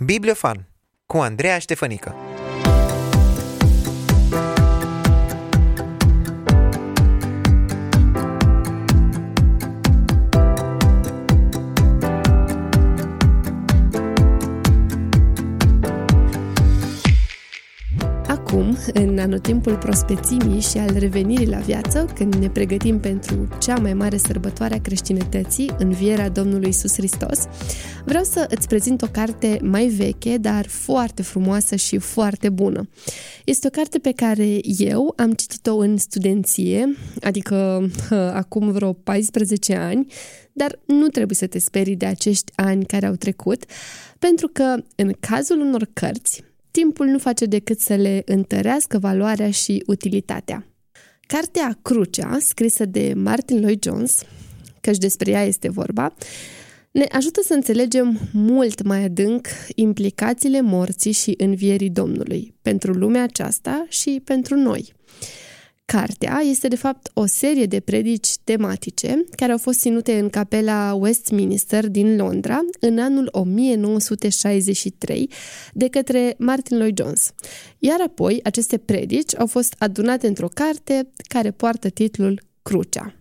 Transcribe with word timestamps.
Bibliofan 0.00 0.68
cu 1.06 1.16
Andreea 1.16 1.58
Ștefănică 1.58 2.14
Acum, 18.34 18.78
în 18.92 19.18
anotimpul 19.18 19.76
prospețimii 19.76 20.60
și 20.60 20.78
al 20.78 20.98
revenirii 20.98 21.46
la 21.46 21.58
viață, 21.58 22.12
când 22.14 22.34
ne 22.34 22.50
pregătim 22.50 23.00
pentru 23.00 23.48
cea 23.60 23.76
mai 23.76 23.94
mare 23.94 24.16
sărbătoare 24.16 24.74
a 24.74 24.80
creștinătății, 24.80 25.70
învierea 25.78 26.28
Domnului 26.28 26.68
Isus 26.68 26.92
Hristos, 26.92 27.38
vreau 28.04 28.24
să 28.24 28.46
îți 28.50 28.68
prezint 28.68 29.02
o 29.02 29.06
carte 29.06 29.58
mai 29.62 29.86
veche, 29.86 30.36
dar 30.36 30.66
foarte 30.68 31.22
frumoasă 31.22 31.76
și 31.76 31.98
foarte 31.98 32.48
bună. 32.48 32.88
Este 33.44 33.66
o 33.66 33.70
carte 33.70 33.98
pe 33.98 34.12
care 34.12 34.58
eu 34.78 35.12
am 35.16 35.32
citit-o 35.32 35.76
în 35.76 35.96
studenție, 35.96 36.96
adică 37.20 37.88
acum 38.32 38.70
vreo 38.70 38.92
14 38.92 39.74
ani, 39.74 40.06
dar 40.52 40.78
nu 40.86 41.08
trebuie 41.08 41.36
să 41.36 41.46
te 41.46 41.58
sperii 41.58 41.96
de 41.96 42.06
acești 42.06 42.52
ani 42.54 42.84
care 42.84 43.06
au 43.06 43.14
trecut, 43.14 43.64
pentru 44.18 44.48
că 44.52 44.76
în 44.96 45.12
cazul 45.20 45.60
unor 45.60 45.88
cărți, 45.92 46.44
timpul 46.80 47.06
nu 47.06 47.18
face 47.18 47.44
decât 47.44 47.80
să 47.80 47.94
le 47.94 48.22
întărească 48.24 48.98
valoarea 48.98 49.50
și 49.50 49.82
utilitatea. 49.86 50.66
Cartea 51.26 51.78
Crucea, 51.82 52.38
scrisă 52.40 52.84
de 52.84 53.12
Martin 53.16 53.60
Lloyd 53.60 53.82
Jones, 53.84 54.22
căci 54.80 54.96
despre 54.96 55.30
ea 55.30 55.44
este 55.44 55.70
vorba, 55.70 56.14
ne 56.90 57.06
ajută 57.10 57.40
să 57.44 57.54
înțelegem 57.54 58.20
mult 58.32 58.82
mai 58.82 59.04
adânc 59.04 59.46
implicațiile 59.74 60.60
morții 60.60 61.12
și 61.12 61.34
învierii 61.36 61.90
Domnului 61.90 62.54
pentru 62.62 62.92
lumea 62.92 63.22
aceasta 63.22 63.86
și 63.88 64.20
pentru 64.24 64.54
noi. 64.56 64.92
Cartea 65.84 66.40
este 66.44 66.68
de 66.68 66.76
fapt 66.76 67.10
o 67.14 67.26
serie 67.26 67.66
de 67.66 67.80
predici 67.80 68.36
tematice 68.44 69.24
care 69.36 69.52
au 69.52 69.58
fost 69.58 69.80
ținute 69.80 70.18
în 70.18 70.28
capela 70.28 70.94
Westminster 70.94 71.88
din 71.88 72.16
Londra 72.16 72.60
în 72.80 72.98
anul 72.98 73.28
1963 73.32 75.30
de 75.72 75.88
către 75.88 76.34
Martin 76.38 76.76
Lloyd 76.76 76.98
Jones. 77.02 77.32
Iar 77.78 78.00
apoi 78.00 78.40
aceste 78.42 78.78
predici 78.78 79.38
au 79.38 79.46
fost 79.46 79.74
adunate 79.78 80.26
într-o 80.26 80.48
carte 80.48 81.10
care 81.28 81.50
poartă 81.50 81.88
titlul 81.88 82.40
Crucea. 82.62 83.14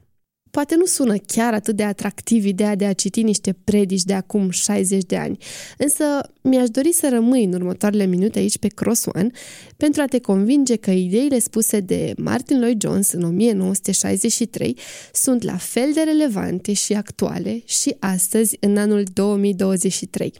Poate 0.55 0.75
nu 0.75 0.85
sună 0.85 1.15
chiar 1.17 1.53
atât 1.53 1.75
de 1.75 1.83
atractiv 1.83 2.45
ideea 2.45 2.75
de 2.75 2.85
a 2.85 2.93
citi 2.93 3.23
niște 3.23 3.55
predici 3.63 4.03
de 4.03 4.13
acum 4.13 4.49
60 4.49 5.03
de 5.03 5.17
ani, 5.17 5.37
însă 5.77 6.03
mi-aș 6.41 6.69
dori 6.69 6.91
să 6.91 7.09
rămâi 7.09 7.43
în 7.43 7.53
următoarele 7.53 8.05
minute 8.05 8.39
aici 8.39 8.57
pe 8.57 8.67
Cross 8.67 9.05
One 9.05 9.29
pentru 9.77 10.01
a 10.01 10.05
te 10.05 10.19
convinge 10.19 10.75
că 10.75 10.91
ideile 10.91 11.39
spuse 11.39 11.79
de 11.79 12.13
Martin 12.17 12.59
Lloyd 12.59 12.81
Jones 12.81 13.11
în 13.11 13.23
1963 13.23 14.77
sunt 15.13 15.43
la 15.43 15.57
fel 15.57 15.91
de 15.93 16.01
relevante 16.01 16.73
și 16.73 16.93
actuale 16.93 17.61
și 17.65 17.95
astăzi 17.99 18.57
în 18.59 18.77
anul 18.77 19.03
2023. 19.13 20.33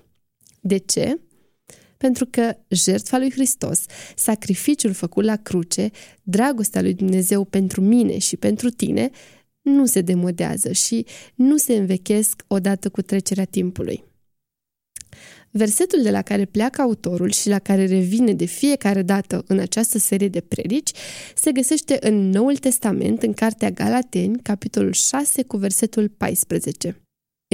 De 0.62 0.78
ce? 0.78 1.20
pentru 1.98 2.28
că 2.30 2.56
jertfa 2.68 3.18
lui 3.18 3.32
Hristos, 3.32 3.86
sacrificiul 4.16 4.94
făcut 4.94 5.24
la 5.24 5.36
cruce, 5.36 5.90
dragostea 6.24 6.82
lui 6.82 6.94
Dumnezeu 6.94 7.44
pentru 7.44 7.82
mine 7.82 8.18
și 8.18 8.38
pentru 8.38 8.70
tine, 8.70 9.10
nu 9.64 9.86
se 9.86 10.02
demodează 10.02 10.72
și 10.72 11.06
nu 11.36 11.58
se 11.58 11.76
învechesc 11.76 12.44
odată 12.48 12.90
cu 12.90 13.02
trecerea 13.02 13.46
timpului. 13.46 14.04
Versetul 15.56 16.02
de 16.02 16.12
la 16.12 16.22
care 16.22 16.46
pleacă 16.46 16.82
autorul 16.82 17.32
și 17.32 17.50
la 17.50 17.60
care 17.60 17.86
revine 17.86 18.34
de 18.34 18.46
fiecare 18.46 19.02
dată 19.02 19.44
în 19.48 19.60
această 19.60 19.98
serie 19.98 20.28
de 20.28 20.42
predici 20.42 20.92
se 21.36 21.52
găsește 21.52 21.98
în 22.00 22.30
Noul 22.30 22.58
Testament, 22.58 23.24
în 23.24 23.34
Cartea 23.34 23.72
Galateni, 23.72 24.42
capitolul 24.42 24.92
6, 24.92 25.44
cu 25.44 25.58
versetul 25.58 26.10
14. 26.10 27.02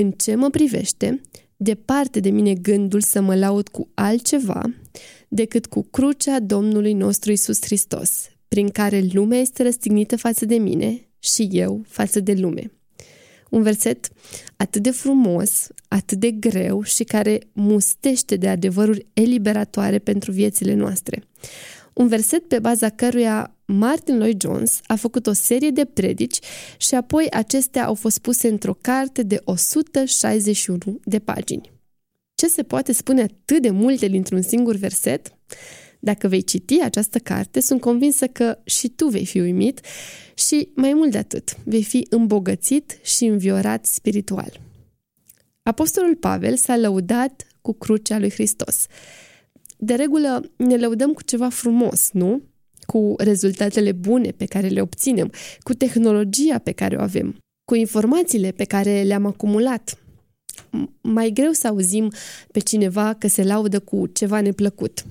În 0.02 0.12
ce 0.12 0.36
mă 0.36 0.50
privește, 0.50 1.22
departe 1.58 2.20
de 2.20 2.30
mine 2.30 2.54
gândul 2.54 3.02
să 3.02 3.22
mă 3.22 3.36
laud 3.36 3.68
cu 3.68 3.90
altceva 3.94 4.62
decât 5.28 5.66
cu 5.66 5.82
crucea 5.82 6.40
Domnului 6.40 6.94
nostru 6.94 7.32
Isus 7.32 7.62
Hristos, 7.62 8.28
prin 8.48 8.70
care 8.70 9.04
lumea 9.12 9.40
este 9.40 9.64
răstignită 9.64 10.18
față 10.18 10.46
de 10.46 10.56
mine 10.56 11.09
și 11.20 11.50
eu 11.52 11.84
față 11.88 12.20
de 12.20 12.34
lume. 12.34 12.72
Un 13.50 13.62
verset 13.62 14.10
atât 14.58 14.82
de 14.82 14.92
frumos, 14.92 15.68
atât 15.88 16.18
de 16.18 16.32
greu 16.32 16.84
și 16.84 17.04
care 17.04 17.40
mustește 17.54 18.36
de 18.36 18.48
adevăruri 18.48 19.06
eliberatoare 19.14 20.00
pentru 20.00 20.32
viețile 20.32 20.74
noastre. 20.74 21.24
Un 21.94 22.08
verset 22.08 22.48
pe 22.48 22.60
baza 22.60 22.90
căruia 22.90 23.56
Martin 23.66 24.18
Lloyd 24.18 24.42
Jones 24.42 24.80
a 24.88 24.96
făcut 24.96 25.28
o 25.28 25.34
serie 25.34 25.70
de 25.70 25.86
predici 25.86 26.40
și 26.78 26.96
apoi 26.96 27.28
acestea 27.32 27.86
au 27.86 27.94
fost 27.94 28.20
puse 28.20 28.48
într-o 28.48 28.74
carte 28.82 29.24
de 29.24 29.42
161 29.44 31.00
de 31.04 31.20
pagini. 31.20 31.72
Ce 32.36 32.48
se 32.48 32.64
poate 32.64 32.92
spune 32.92 33.22
atât 33.22 33.62
de 33.62 33.70
multe 33.70 34.08
dintr-un 34.08 34.42
singur 34.42 34.76
verset? 34.76 35.34
Dacă 36.00 36.28
vei 36.28 36.44
citi 36.44 36.82
această 36.82 37.20
carte, 37.20 37.60
sunt 37.60 37.82
convinsă 37.82 38.28
că 38.28 38.58
și 38.64 38.88
tu 38.88 39.08
vei 39.08 39.26
fi 39.26 39.40
uimit 39.40 39.80
și, 40.34 40.70
mai 40.76 40.94
mult 40.94 41.12
de 41.12 41.18
atât, 41.18 41.58
vei 41.64 41.84
fi 41.84 42.08
îmbogățit 42.10 43.00
și 43.04 43.26
înviorat 43.26 43.86
spiritual. 43.86 44.60
Apostolul 45.64 46.16
Pavel 46.16 46.56
s-a 46.56 46.78
lăudat 46.78 47.48
cu 47.62 47.74
crucea 47.74 48.20
lui 48.20 48.32
Hristos. 48.32 48.86
De 49.78 49.94
regulă 49.94 50.52
ne 50.56 50.78
lăudăm 50.78 51.14
cu 51.14 51.24
ceva 51.24 51.50
frumos, 51.50 52.10
nu? 52.12 52.42
Cu 52.86 53.16
rezultatele 53.18 53.92
bune 53.92 54.32
pe 54.32 54.46
care 54.46 54.68
le 54.68 54.82
obținem, 54.82 55.32
cu 55.60 55.74
tehnologia 55.74 56.58
pe 56.58 56.72
care 56.72 56.96
o 56.96 57.02
avem, 57.02 57.38
cu 57.66 57.76
informațiile 57.76 58.52
pe 58.52 58.64
care 58.64 59.02
le-am 59.02 59.26
acumulat. 59.26 59.98
Mai 61.02 61.30
greu 61.30 61.52
să 61.52 61.68
auzim 61.68 62.12
pe 62.52 62.60
cineva 62.60 63.14
că 63.14 63.28
se 63.28 63.44
laudă 63.44 63.80
cu 63.80 64.08
ceva 64.08 64.42
neplăcut. 64.42 65.06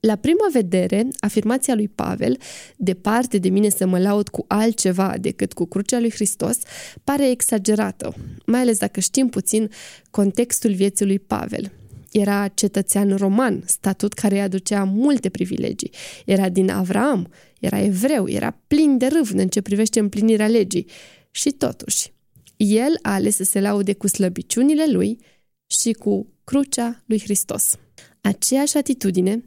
La 0.00 0.16
prima 0.16 0.46
vedere, 0.52 1.08
afirmația 1.18 1.74
lui 1.74 1.88
Pavel, 1.88 2.38
departe 2.76 3.38
de 3.38 3.48
mine 3.48 3.68
să 3.68 3.86
mă 3.86 3.98
laud 3.98 4.28
cu 4.28 4.44
altceva 4.48 5.14
decât 5.20 5.52
cu 5.52 5.64
crucea 5.64 6.00
lui 6.00 6.10
Hristos, 6.10 6.58
pare 7.04 7.30
exagerată, 7.30 8.14
mai 8.46 8.60
ales 8.60 8.78
dacă 8.78 9.00
știm 9.00 9.28
puțin 9.28 9.70
contextul 10.10 10.72
vieții 10.72 11.06
lui 11.06 11.18
Pavel. 11.18 11.72
Era 12.12 12.48
cetățean 12.48 13.16
roman, 13.16 13.62
statut 13.66 14.12
care 14.12 14.34
îi 14.34 14.40
aducea 14.40 14.84
multe 14.84 15.28
privilegii. 15.28 15.90
Era 16.24 16.48
din 16.48 16.70
Avram, 16.70 17.32
era 17.60 17.80
evreu, 17.80 18.28
era 18.28 18.58
plin 18.66 18.98
de 18.98 19.06
râvnă 19.06 19.42
în 19.42 19.48
ce 19.48 19.60
privește 19.60 19.98
împlinirea 19.98 20.48
legii. 20.48 20.86
Și 21.30 21.50
totuși, 21.50 22.12
el 22.56 22.98
a 23.02 23.12
ales 23.12 23.36
să 23.36 23.44
se 23.44 23.60
laude 23.60 23.92
cu 23.92 24.06
slăbiciunile 24.06 24.84
lui 24.90 25.18
și 25.66 25.92
cu 25.92 26.26
crucea 26.44 27.02
lui 27.06 27.20
Hristos. 27.20 27.74
Aceeași 28.20 28.76
atitudine 28.76 29.42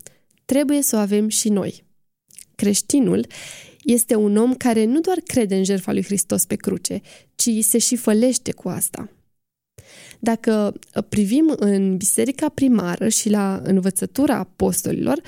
trebuie 0.49 0.81
să 0.81 0.95
o 0.95 0.99
avem 0.99 1.27
și 1.27 1.49
noi. 1.49 1.83
Creștinul 2.55 3.27
este 3.83 4.15
un 4.15 4.37
om 4.37 4.53
care 4.53 4.85
nu 4.85 4.99
doar 4.99 5.17
crede 5.17 5.55
în 5.55 5.63
jertfa 5.63 5.91
lui 5.91 6.03
Hristos 6.03 6.45
pe 6.45 6.55
cruce, 6.55 7.01
ci 7.35 7.49
se 7.61 7.77
și 7.77 7.95
fălește 7.95 8.51
cu 8.51 8.69
asta. 8.69 9.09
Dacă 10.19 10.73
privim 11.09 11.53
în 11.57 11.97
biserica 11.97 12.49
primară 12.49 13.07
și 13.07 13.29
la 13.29 13.61
învățătura 13.63 14.35
apostolilor, 14.35 15.21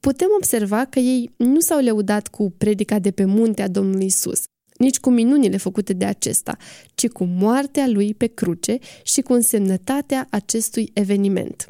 putem 0.00 0.28
observa 0.36 0.84
că 0.84 0.98
ei 0.98 1.30
nu 1.36 1.60
s-au 1.60 1.80
leudat 1.80 2.28
cu 2.28 2.50
predica 2.58 2.98
de 2.98 3.10
pe 3.10 3.24
muntea 3.24 3.68
Domnului 3.68 4.06
Isus, 4.06 4.42
nici 4.78 4.98
cu 4.98 5.10
minunile 5.10 5.56
făcute 5.56 5.92
de 5.92 6.04
acesta, 6.04 6.56
ci 6.94 7.08
cu 7.08 7.24
moartea 7.24 7.88
lui 7.88 8.14
pe 8.14 8.26
cruce 8.26 8.78
și 9.02 9.20
cu 9.20 9.32
însemnătatea 9.32 10.26
acestui 10.30 10.90
eveniment. 10.92 11.66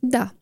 Da, 0.00 0.34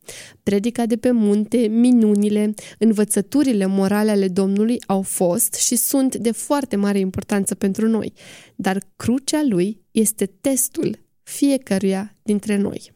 predica 0.43 0.87
de 0.87 0.97
pe 0.97 1.11
munte, 1.11 1.57
minunile, 1.57 2.55
învățăturile 2.79 3.67
morale 3.67 4.11
ale 4.11 4.29
Domnului 4.29 4.79
au 4.87 5.03
fost 5.03 5.55
și 5.55 5.77
sunt 5.77 6.17
de 6.17 6.31
foarte 6.31 6.77
mare 6.77 6.99
importanță 6.99 7.55
pentru 7.55 7.89
noi, 7.89 8.13
dar 8.57 8.83
crucea 8.97 9.43
lui 9.49 9.81
este 9.91 10.27
testul 10.27 10.99
fiecăruia 11.23 12.17
dintre 12.23 12.57
noi. 12.57 12.93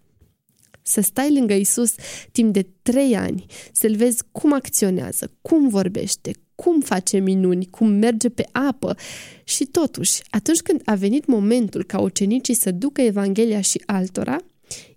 Să 0.83 1.01
stai 1.01 1.33
lângă 1.33 1.55
Isus 1.55 1.95
timp 2.33 2.53
de 2.53 2.67
trei 2.83 3.17
ani, 3.17 3.47
să-l 3.73 3.97
vezi 3.97 4.23
cum 4.33 4.53
acționează, 4.53 5.33
cum 5.43 5.69
vorbește, 5.69 6.31
cum 6.55 6.81
face 6.81 7.19
minuni, 7.19 7.67
cum 7.67 7.89
merge 7.89 8.29
pe 8.29 8.49
apă 8.53 8.97
și 9.45 9.65
totuși, 9.65 10.23
atunci 10.31 10.61
când 10.61 10.83
a 10.85 10.95
venit 10.95 11.27
momentul 11.27 11.85
ca 11.85 12.01
ucenicii 12.01 12.55
să 12.55 12.71
ducă 12.71 13.01
Evanghelia 13.01 13.61
și 13.61 13.83
altora, 13.87 14.37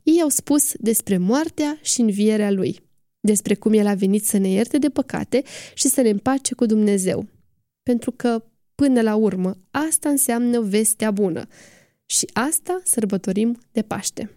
ei 0.03 0.21
au 0.21 0.29
spus 0.29 0.73
despre 0.79 1.17
moartea 1.17 1.79
și 1.81 2.01
învierea 2.01 2.51
lui, 2.51 2.79
despre 3.19 3.55
cum 3.55 3.73
el 3.73 3.87
a 3.87 3.93
venit 3.93 4.25
să 4.25 4.37
ne 4.37 4.47
ierte 4.47 4.77
de 4.77 4.89
păcate 4.89 5.43
și 5.73 5.87
să 5.87 6.01
ne 6.01 6.09
împace 6.09 6.53
cu 6.53 6.65
Dumnezeu. 6.65 7.27
Pentru 7.83 8.11
că, 8.11 8.43
până 8.75 9.01
la 9.01 9.15
urmă, 9.15 9.57
asta 9.71 10.09
înseamnă 10.09 10.61
vestea 10.61 11.11
bună 11.11 11.47
și 12.05 12.29
asta 12.33 12.81
sărbătorim 12.83 13.59
de 13.71 13.81
Paște. 13.81 14.29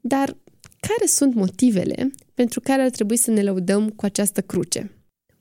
Dar 0.00 0.36
care 0.80 1.06
sunt 1.06 1.34
motivele 1.34 2.10
pentru 2.34 2.60
care 2.60 2.82
ar 2.82 2.90
trebui 2.90 3.16
să 3.16 3.30
ne 3.30 3.42
lăudăm 3.42 3.90
cu 3.90 4.04
această 4.04 4.40
cruce? 4.40 4.90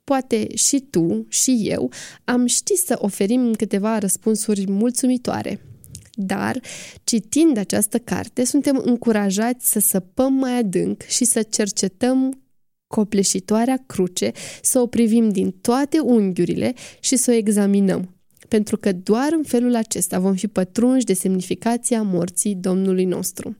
Poate 0.04 0.56
și 0.56 0.80
tu 0.80 1.26
și 1.30 1.62
eu 1.64 1.92
am 2.24 2.46
ști 2.46 2.76
să 2.76 2.98
oferim 3.00 3.54
câteva 3.54 3.98
răspunsuri 3.98 4.72
mulțumitoare. 4.72 5.75
Dar, 6.16 6.60
citind 7.04 7.58
această 7.58 7.98
carte, 7.98 8.46
suntem 8.46 8.82
încurajați 8.84 9.72
să 9.72 9.80
săpăm 9.80 10.34
mai 10.34 10.58
adânc 10.58 11.02
și 11.02 11.26
să 11.26 11.42
cercetăm 11.42 12.40
copleșitoarea 12.88 13.84
cruce, 13.86 14.32
să 14.62 14.80
o 14.80 14.88
privim 14.88 15.30
din 15.30 15.52
toate 15.52 16.00
unghiurile 16.00 16.74
și 17.00 17.16
să 17.16 17.32
o 17.32 17.34
examinăm. 17.34 18.16
Pentru 18.48 18.78
că 18.78 18.92
doar 18.92 19.30
în 19.32 19.44
felul 19.44 19.76
acesta 19.76 20.20
vom 20.20 20.34
fi 20.34 20.48
pătrunși 20.48 21.06
de 21.06 21.14
semnificația 21.14 22.02
morții 22.02 22.56
Domnului 22.56 23.06
nostru. 23.06 23.58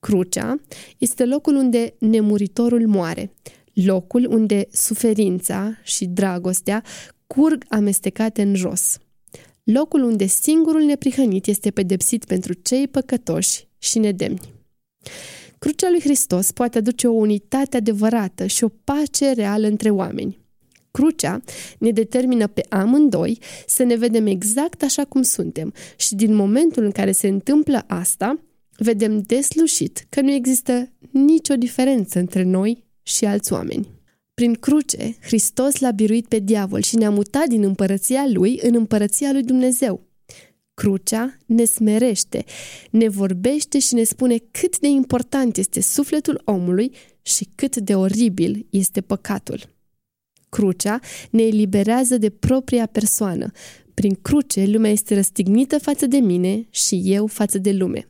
Crucea 0.00 0.60
este 0.98 1.24
locul 1.24 1.54
unde 1.54 1.94
nemuritorul 1.98 2.86
moare, 2.86 3.32
locul 3.72 4.26
unde 4.30 4.66
suferința 4.70 5.78
și 5.82 6.06
dragostea 6.06 6.82
curg 7.26 7.64
amestecate 7.68 8.42
în 8.42 8.54
jos, 8.54 8.98
locul 9.62 10.02
unde 10.02 10.26
singurul 10.26 10.82
neprihănit 10.82 11.46
este 11.46 11.70
pedepsit 11.70 12.24
pentru 12.24 12.52
cei 12.52 12.88
păcătoși 12.88 13.68
și 13.78 13.98
nedemni. 13.98 14.40
Crucea 15.58 15.90
lui 15.90 16.00
Hristos 16.00 16.52
poate 16.52 16.78
aduce 16.78 17.06
o 17.06 17.12
unitate 17.12 17.76
adevărată 17.76 18.46
și 18.46 18.64
o 18.64 18.68
pace 18.68 19.32
reală 19.32 19.66
între 19.66 19.90
oameni. 19.90 20.40
Crucea 20.90 21.40
ne 21.78 21.90
determină 21.90 22.46
pe 22.46 22.66
amândoi 22.68 23.38
să 23.66 23.82
ne 23.82 23.94
vedem 23.94 24.26
exact 24.26 24.82
așa 24.82 25.04
cum 25.04 25.22
suntem 25.22 25.72
și 25.96 26.14
din 26.14 26.34
momentul 26.34 26.84
în 26.84 26.90
care 26.90 27.12
se 27.12 27.28
întâmplă 27.28 27.84
asta, 27.86 28.40
vedem 28.76 29.20
deslușit 29.20 30.06
că 30.08 30.20
nu 30.20 30.30
există 30.30 30.92
nicio 31.10 31.54
diferență 31.54 32.18
între 32.18 32.42
noi 32.42 32.84
și 33.02 33.24
alți 33.24 33.52
oameni. 33.52 33.88
Prin 34.42 34.54
cruce, 34.54 35.16
Hristos 35.20 35.78
l-a 35.78 35.90
biruit 35.90 36.26
pe 36.26 36.38
diavol 36.38 36.80
și 36.80 36.96
ne-a 36.96 37.10
mutat 37.10 37.46
din 37.46 37.62
împărăția 37.62 38.26
lui 38.28 38.58
în 38.62 38.74
împărăția 38.74 39.32
lui 39.32 39.42
Dumnezeu. 39.42 40.06
Crucea 40.74 41.38
ne 41.46 41.64
smerește, 41.64 42.44
ne 42.90 43.08
vorbește 43.08 43.78
și 43.78 43.94
ne 43.94 44.02
spune 44.02 44.36
cât 44.50 44.78
de 44.78 44.86
important 44.86 45.56
este 45.56 45.80
sufletul 45.80 46.42
omului 46.44 46.92
și 47.22 47.48
cât 47.54 47.76
de 47.76 47.94
oribil 47.94 48.66
este 48.70 49.00
păcatul. 49.00 49.60
Crucea 50.48 51.00
ne 51.30 51.42
eliberează 51.42 52.16
de 52.16 52.30
propria 52.30 52.86
persoană. 52.86 53.50
Prin 53.94 54.14
cruce, 54.22 54.64
lumea 54.64 54.90
este 54.90 55.14
răstignită 55.14 55.78
față 55.78 56.06
de 56.06 56.16
mine 56.16 56.66
și 56.70 57.02
eu 57.04 57.26
față 57.26 57.58
de 57.58 57.72
lume. 57.72 58.08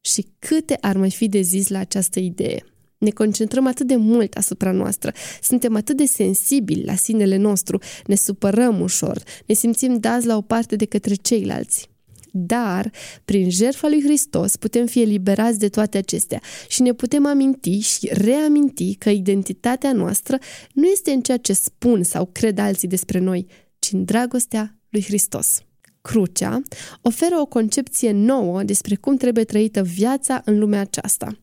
Și 0.00 0.26
câte 0.38 0.76
ar 0.80 0.96
mai 0.96 1.10
fi 1.10 1.28
de 1.28 1.40
zis 1.40 1.68
la 1.68 1.78
această 1.78 2.20
idee? 2.20 2.64
Ne 2.98 3.10
concentrăm 3.10 3.66
atât 3.66 3.86
de 3.86 3.96
mult 3.96 4.34
asupra 4.36 4.72
noastră, 4.72 5.12
suntem 5.42 5.76
atât 5.76 5.96
de 5.96 6.04
sensibili 6.04 6.84
la 6.84 6.94
sinele 6.94 7.36
nostru, 7.36 7.78
ne 8.06 8.14
supărăm 8.14 8.80
ușor, 8.80 9.22
ne 9.46 9.54
simțim 9.54 9.98
dați 9.98 10.26
la 10.26 10.36
o 10.36 10.40
parte 10.40 10.76
de 10.76 10.84
către 10.84 11.14
ceilalți. 11.14 11.88
Dar, 12.38 12.90
prin 13.24 13.50
jertfa 13.50 13.88
lui 13.88 14.02
Hristos, 14.02 14.56
putem 14.56 14.86
fi 14.86 15.00
eliberați 15.00 15.58
de 15.58 15.68
toate 15.68 15.98
acestea 15.98 16.40
și 16.68 16.82
ne 16.82 16.92
putem 16.92 17.26
aminti 17.26 17.78
și 17.78 18.08
reaminti 18.12 18.94
că 18.94 19.10
identitatea 19.10 19.92
noastră 19.92 20.38
nu 20.72 20.86
este 20.86 21.10
în 21.10 21.20
ceea 21.20 21.36
ce 21.36 21.52
spun 21.52 22.02
sau 22.02 22.28
cred 22.32 22.58
alții 22.58 22.88
despre 22.88 23.18
noi, 23.18 23.46
ci 23.78 23.92
în 23.92 24.04
dragostea 24.04 24.78
lui 24.90 25.02
Hristos. 25.02 25.65
Crucea 26.06 26.62
oferă 27.02 27.38
o 27.40 27.46
concepție 27.46 28.12
nouă 28.12 28.62
despre 28.62 28.94
cum 28.94 29.16
trebuie 29.16 29.44
trăită 29.44 29.82
viața 29.82 30.42
în 30.44 30.58
lumea 30.58 30.80
aceasta. 30.80 31.38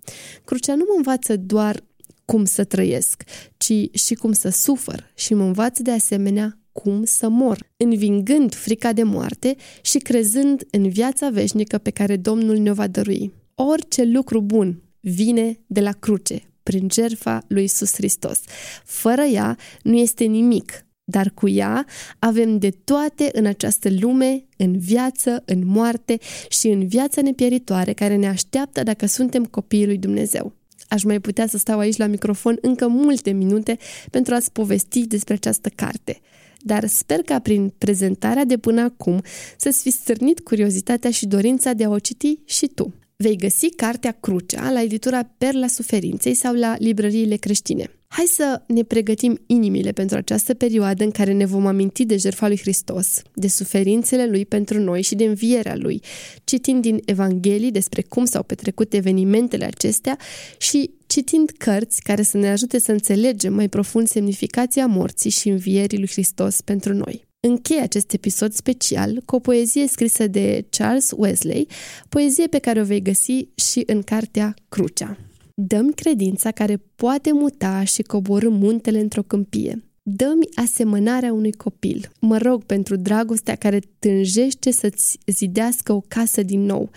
Crucea 0.46 0.76
nu 0.76 0.84
mă 0.88 0.94
învață 0.98 1.36
doar 1.38 1.84
cum 2.26 2.46
să 2.46 2.64
trăiesc, 2.64 3.24
ci 3.58 3.74
și 3.92 4.14
cum 4.14 4.32
să 4.32 4.50
sufăr 4.50 5.12
și 5.16 5.34
mă 5.34 5.44
învață 5.44 5.82
de 5.82 5.92
asemenea 5.92 6.60
cum 6.72 7.04
să 7.04 7.30
mor, 7.30 7.70
învingând 7.78 8.54
frica 8.56 8.94
de 8.94 9.04
moarte 9.04 9.56
și 9.82 9.98
crezând 9.98 10.68
în 10.72 10.90
viața 10.90 11.30
veșnică 11.30 11.78
pe 11.78 11.90
care 11.90 12.18
Domnul 12.18 12.58
ne-o 12.58 12.74
va 12.74 12.88
dărui. 12.88 13.34
Orice 13.56 14.04
lucru 14.04 14.42
bun 14.42 14.82
vine 15.00 15.60
de 15.68 15.82
la 15.82 15.92
cruce, 15.92 16.42
prin 16.64 16.88
jertfa 16.94 17.44
lui 17.48 17.64
Isus 17.64 17.94
Hristos. 17.94 18.40
Fără 18.84 19.22
ea 19.22 19.58
nu 19.82 19.98
este 19.98 20.24
nimic, 20.24 20.86
dar 21.04 21.32
cu 21.34 21.48
ea 21.48 21.86
avem 22.20 22.58
de 22.58 22.70
toate 22.84 23.30
în 23.34 23.46
această 23.46 23.90
lume, 24.00 24.46
în 24.58 24.78
viață, 24.78 25.44
în 25.46 25.62
moarte 25.66 26.18
și 26.50 26.68
în 26.68 26.88
viața 26.88 27.22
nepieritoare 27.22 27.94
care 27.94 28.16
ne 28.16 28.28
așteaptă 28.28 28.84
dacă 28.84 29.06
suntem 29.06 29.46
copiii 29.46 29.86
lui 29.86 29.98
Dumnezeu. 29.98 30.54
Aș 30.88 31.04
mai 31.04 31.20
putea 31.20 31.48
să 31.48 31.58
stau 31.58 31.80
aici 31.80 31.98
la 31.98 32.06
microfon 32.06 32.58
încă 32.62 32.88
multe 32.88 33.32
minute 33.32 33.78
pentru 34.12 34.34
a-ți 34.34 34.52
povesti 34.52 35.08
despre 35.08 35.34
această 35.34 35.70
carte 35.76 36.22
dar 36.66 36.88
sper 36.88 37.22
ca 37.22 37.40
prin 37.40 37.74
prezentarea 37.78 38.46
de 38.46 38.58
până 38.58 38.82
acum 38.82 39.22
să-ți 39.58 39.82
fi 39.82 39.92
stârnit 39.92 40.40
curiozitatea 40.40 41.12
și 41.12 41.26
dorința 41.26 41.74
de 41.74 41.84
a 41.84 41.90
o 41.90 42.00
citi 42.00 42.40
și 42.46 42.68
tu. 42.68 42.94
Vei 43.16 43.36
găsi 43.36 43.70
cartea 43.70 44.18
Crucea 44.20 44.72
la 44.72 44.82
editura 44.82 45.24
Perla 45.38 45.68
Suferinței 45.68 46.34
sau 46.34 46.54
la 46.54 46.76
librăriile 46.80 47.36
creștine. 47.36 47.92
Hai 48.08 48.26
să 48.26 48.62
ne 48.68 48.84
pregătim 48.84 49.40
inimile 49.46 49.92
pentru 49.92 50.18
această 50.18 50.54
perioadă 50.54 51.04
în 51.04 51.12
care 51.12 51.34
ne 51.34 51.46
vom 51.46 51.66
aminti 51.66 52.06
de 52.06 52.18
jertfa 52.18 52.48
lui 52.48 52.60
Hristos, 52.60 53.22
de 53.34 53.48
suferințele 53.48 54.28
lui 54.28 54.46
pentru 54.46 54.80
noi 54.80 55.02
și 55.02 55.16
de 55.16 55.24
învierea 55.24 55.76
lui, 55.76 56.02
citind 56.44 56.82
din 56.82 57.00
Evanghelii 57.06 57.72
despre 57.72 58.02
cum 58.02 58.26
s-au 58.26 58.44
petrecut 58.44 58.94
evenimentele 58.94 59.66
acestea 59.66 60.18
și 60.58 60.92
citind 61.08 61.50
cărți 61.58 62.02
care 62.02 62.22
să 62.22 62.38
ne 62.38 62.50
ajute 62.50 62.80
să 62.80 62.92
înțelegem 62.92 63.54
mai 63.54 63.70
profund 63.70 64.08
semnificația 64.08 64.86
morții 64.86 65.30
și 65.30 65.50
învierii 65.50 65.98
lui 65.98 66.10
Hristos 66.10 66.62
pentru 66.62 66.94
noi. 66.94 67.26
Închei 67.48 67.80
acest 67.80 68.14
episod 68.14 68.54
special 68.54 69.22
cu 69.26 69.36
o 69.36 69.40
poezie 69.40 69.88
scrisă 69.88 70.28
de 70.28 70.66
Charles 70.70 71.12
Wesley, 71.16 71.68
poezie 72.10 72.48
pe 72.48 72.60
care 72.60 72.82
o 72.82 72.84
vei 72.84 73.02
găsi 73.02 73.48
și 73.56 73.84
în 73.86 74.02
cartea 74.02 74.54
Crucea. 74.70 75.18
Dă-mi 75.54 75.94
credința 75.94 76.52
care 76.52 76.84
poate 76.96 77.32
muta 77.32 77.84
și 77.84 78.02
coborâ 78.02 78.50
muntele 78.50 79.00
într-o 79.00 79.24
câmpie. 79.24 79.84
Dă-mi 80.04 80.48
asemănarea 80.56 81.34
unui 81.34 81.52
copil. 81.52 82.12
Mă 82.20 82.38
rog 82.38 82.64
pentru 82.64 82.96
dragostea 82.96 83.56
care 83.56 83.80
tânjește 84.00 84.72
să-ți 84.72 85.18
zidească 85.26 85.94
o 85.94 86.02
casă 86.08 86.44
din 86.44 86.62
nou. 86.62 86.90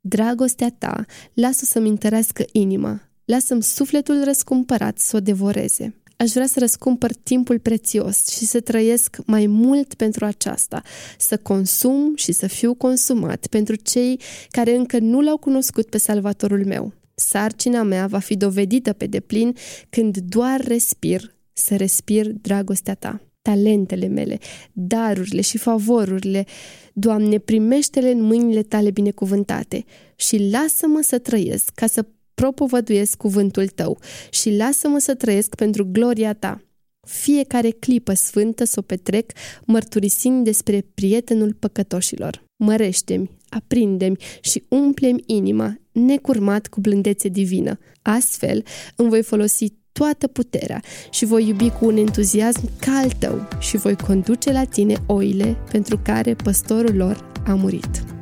Dragostea 0.00 0.74
ta, 0.78 1.04
lasă 1.32 1.64
să-mi 1.64 1.88
întărească 1.88 2.44
inima. 2.52 3.00
Lasă-mi 3.24 3.62
sufletul 3.62 4.24
răscumpărat 4.24 4.98
să 4.98 5.16
o 5.16 5.20
devoreze. 5.20 5.94
Aș 6.16 6.30
vrea 6.30 6.46
să 6.46 6.58
răscumpăr 6.58 7.12
timpul 7.12 7.58
prețios 7.58 8.28
și 8.28 8.44
să 8.44 8.60
trăiesc 8.60 9.16
mai 9.26 9.46
mult 9.46 9.94
pentru 9.94 10.24
aceasta, 10.24 10.82
să 11.18 11.36
consum 11.36 12.16
și 12.16 12.32
să 12.32 12.46
fiu 12.46 12.74
consumat 12.74 13.46
pentru 13.46 13.74
cei 13.74 14.20
care 14.50 14.74
încă 14.74 14.98
nu 14.98 15.20
l-au 15.20 15.36
cunoscut 15.36 15.88
pe 15.88 15.98
Salvatorul 15.98 16.64
meu. 16.64 16.92
Sarcina 17.14 17.82
mea 17.82 18.06
va 18.06 18.18
fi 18.18 18.36
dovedită 18.36 18.92
pe 18.92 19.06
deplin 19.06 19.54
când 19.90 20.16
doar 20.16 20.60
respir, 20.60 21.34
să 21.52 21.76
respir 21.76 22.26
dragostea 22.32 22.94
ta. 22.94 23.20
Talentele 23.42 24.06
mele, 24.06 24.38
darurile 24.72 25.40
și 25.40 25.58
favorurile, 25.58 26.46
Doamne, 26.98 27.38
primește-le 27.38 28.10
în 28.10 28.22
mâinile 28.22 28.62
tale 28.62 28.90
binecuvântate 28.90 29.84
și 30.14 30.48
lasă-mă 30.50 31.00
să 31.02 31.18
trăiesc 31.18 31.70
ca 31.74 31.86
să 31.86 32.06
propovăduiesc 32.40 33.16
cuvântul 33.16 33.68
tău 33.68 33.98
și 34.30 34.56
lasă-mă 34.56 34.98
să 34.98 35.14
trăiesc 35.14 35.54
pentru 35.54 35.86
gloria 35.92 36.32
ta. 36.32 36.60
Fiecare 37.06 37.70
clipă 37.70 38.14
sfântă 38.14 38.64
să 38.64 38.78
o 38.78 38.82
petrec 38.82 39.32
mărturisind 39.64 40.44
despre 40.44 40.86
prietenul 40.94 41.54
păcătoșilor. 41.54 42.44
Mărește-mi, 42.56 43.30
aprinde-mi 43.48 44.16
și 44.40 44.62
umplem 44.68 45.22
inima 45.26 45.76
necurmat 45.92 46.66
cu 46.66 46.80
blândețe 46.80 47.28
divină. 47.28 47.78
Astfel 48.02 48.64
îmi 48.96 49.08
voi 49.08 49.22
folosi 49.22 49.66
toată 49.92 50.26
puterea 50.26 50.82
și 51.10 51.24
voi 51.24 51.48
iubi 51.48 51.70
cu 51.70 51.86
un 51.86 51.96
entuziasm 51.96 52.70
ca 52.80 52.92
al 52.92 53.10
tău 53.10 53.48
și 53.58 53.76
voi 53.76 53.96
conduce 53.96 54.52
la 54.52 54.64
tine 54.64 54.96
oile 55.06 55.56
pentru 55.70 56.00
care 56.02 56.34
păstorul 56.34 56.96
lor 56.96 57.42
a 57.46 57.54
murit. 57.54 58.15